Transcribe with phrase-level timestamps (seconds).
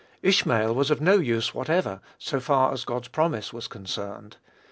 [0.23, 4.37] Ishmael was of no use whatever, so far as God's promise was concerned.